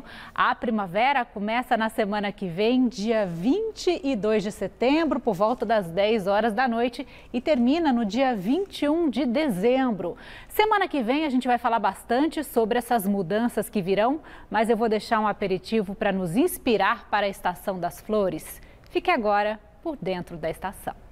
[0.00, 0.04] inverno.
[0.34, 6.26] A primavera começa na semana que vem, dia 22 de setembro, por volta das 10
[6.26, 10.16] horas da noite e termina no dia 21 de dezembro.
[10.48, 14.76] Semana que vem a gente vai falar bastante sobre essas mudanças que virão, mas eu
[14.76, 18.60] vou deixar um aperitivo para nos inspirar para a estação das flores.
[18.90, 21.09] Fique agora por dentro da estação.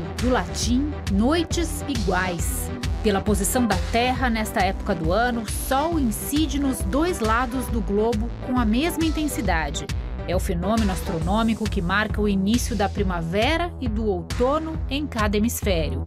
[0.00, 2.70] Do latim noites iguais.
[3.02, 7.80] Pela posição da Terra nesta época do ano, o Sol incide nos dois lados do
[7.80, 9.86] globo com a mesma intensidade.
[10.26, 15.36] É o fenômeno astronômico que marca o início da primavera e do outono em cada
[15.36, 16.02] hemisfério.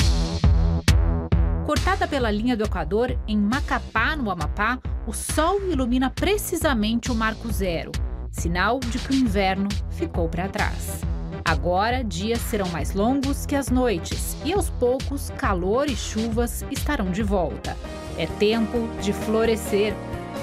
[1.65, 7.51] Cortada pela linha do Equador, em Macapá, no Amapá, o Sol ilumina precisamente o marco
[7.51, 7.91] zero,
[8.31, 11.01] sinal de que o inverno ficou para trás.
[11.47, 17.11] Agora, dias serão mais longos que as noites e aos poucos, calor e chuvas estarão
[17.11, 17.77] de volta.
[18.17, 19.93] É tempo de florescer.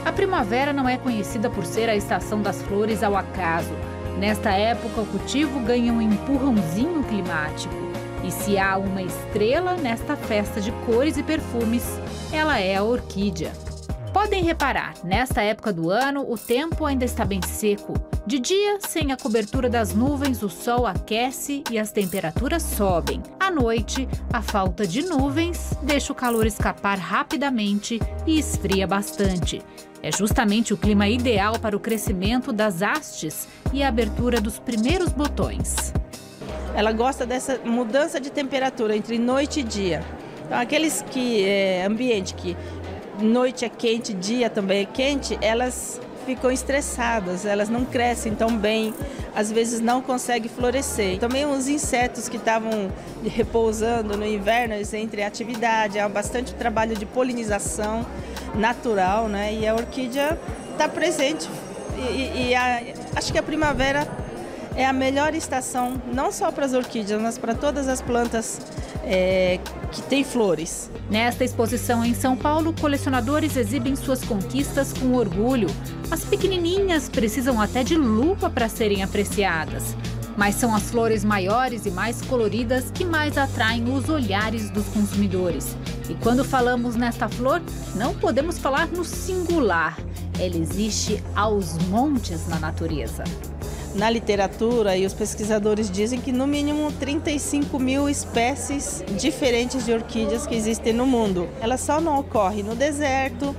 [0.04, 3.72] A primavera não é conhecida por ser a estação das flores ao acaso.
[4.16, 7.74] Nesta época, o cultivo ganha um empurrãozinho climático.
[8.22, 11.84] E se há uma estrela nesta festa de cores e perfumes,
[12.32, 13.50] ela é a orquídea.
[14.12, 17.94] Podem reparar, nesta época do ano, o tempo ainda está bem seco.
[18.26, 23.22] De dia, sem a cobertura das nuvens, o sol aquece e as temperaturas sobem.
[23.40, 29.62] À noite, a falta de nuvens deixa o calor escapar rapidamente e esfria bastante.
[30.02, 35.08] É justamente o clima ideal para o crescimento das hastes e a abertura dos primeiros
[35.08, 35.92] botões.
[36.74, 40.04] Ela gosta dessa mudança de temperatura entre noite e dia.
[40.44, 42.54] Então, aqueles que é, ambiente que
[43.20, 48.94] noite é quente, dia também é quente, elas ficam estressadas, elas não crescem tão bem,
[49.34, 51.18] às vezes não conseguem florescer.
[51.18, 52.90] Também os insetos que estavam
[53.24, 58.06] repousando no inverno, eles entram em atividade, há bastante trabalho de polinização
[58.54, 59.52] natural, né?
[59.52, 60.38] E a orquídea
[60.72, 61.48] está presente.
[61.96, 62.82] E, e a,
[63.16, 64.06] acho que a primavera
[64.74, 68.60] é a melhor estação, não só para as orquídeas, mas para todas as plantas
[69.04, 69.58] é,
[69.90, 70.90] que têm flores.
[71.10, 75.68] Nesta exposição em São Paulo, colecionadores exibem suas conquistas com orgulho.
[76.10, 79.94] As pequenininhas precisam até de lupa para serem apreciadas.
[80.34, 85.76] Mas são as flores maiores e mais coloridas que mais atraem os olhares dos consumidores.
[86.08, 87.60] E quando falamos nesta flor,
[87.94, 89.98] não podemos falar no singular.
[90.40, 93.24] Ela existe aos montes na natureza
[93.94, 100.46] na literatura e os pesquisadores dizem que no mínimo 35 mil espécies diferentes de orquídeas
[100.46, 101.48] que existem no mundo.
[101.60, 103.54] Ela só não ocorre no deserto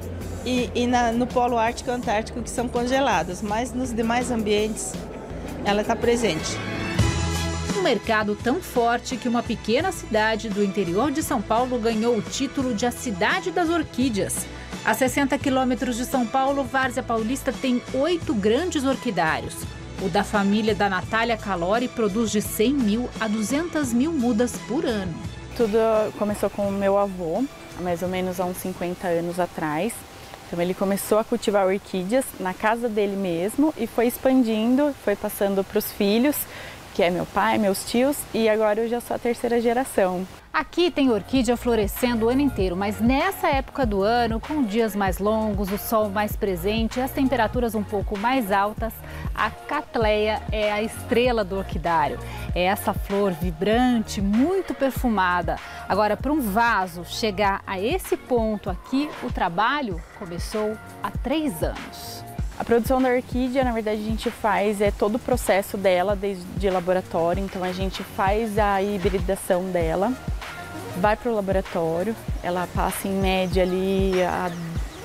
[0.46, 4.94] e, e na, no polo ártico e antártico que são congelados, mas nos demais ambientes
[5.66, 6.58] ela está presente.
[7.78, 12.22] Um mercado tão forte que uma pequena cidade do interior de São Paulo ganhou o
[12.22, 14.46] título de a cidade das orquídeas.
[14.86, 19.56] A 60 quilômetros de São Paulo, Várzea Paulista tem oito grandes orquidários.
[20.04, 24.86] O da família da Natália Calori produz de 100 mil a 200 mil mudas por
[24.86, 25.14] ano.
[25.56, 25.78] Tudo
[26.20, 27.42] começou com o meu avô,
[27.80, 29.94] mais ou menos há uns 50 anos atrás.
[30.46, 35.64] Então ele começou a cultivar orquídeas na casa dele mesmo e foi expandindo, foi passando
[35.64, 36.36] para os filhos
[36.94, 40.28] que é meu pai, meus tios, e agora eu já sou a terceira geração.
[40.54, 45.18] Aqui tem orquídea florescendo o ano inteiro, mas nessa época do ano, com dias mais
[45.18, 48.94] longos, o sol mais presente as temperaturas um pouco mais altas,
[49.34, 52.20] a catleia é a estrela do orquidário.
[52.54, 55.58] É essa flor vibrante, muito perfumada.
[55.90, 62.24] Agora, para um vaso chegar a esse ponto aqui, o trabalho começou há três anos.
[62.60, 66.70] A produção da orquídea, na verdade, a gente faz é todo o processo dela desde
[66.70, 67.44] laboratório.
[67.44, 70.14] Então a gente faz a hibridação dela,
[71.04, 74.14] vai para o laboratório, ela passa em média ali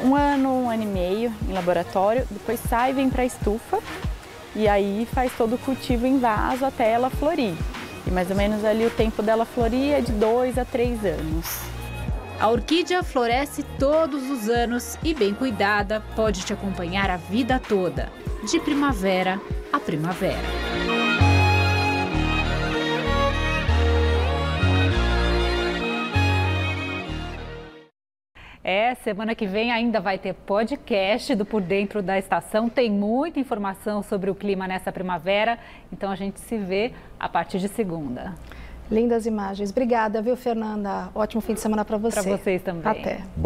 [0.01, 3.81] um ano, um ano e meio em laboratório, depois sai, vem para a estufa
[4.55, 7.53] e aí faz todo o cultivo em vaso até ela florir.
[8.06, 11.62] E mais ou menos ali o tempo dela florir é de dois a três anos.
[12.39, 18.09] A orquídea floresce todos os anos e, bem cuidada, pode te acompanhar a vida toda,
[18.49, 19.41] de primavera
[19.73, 20.68] a primavera.
[28.70, 32.69] É, semana que vem ainda vai ter podcast do Por Dentro da Estação.
[32.69, 35.59] Tem muita informação sobre o clima nessa primavera,
[35.91, 38.35] então a gente se vê a partir de segunda.
[38.91, 39.70] Lindas imagens.
[39.70, 41.09] Obrigada, viu, Fernanda?
[41.15, 42.20] Ótimo fim de semana para você.
[42.20, 42.82] Para vocês também.
[42.85, 43.23] Até.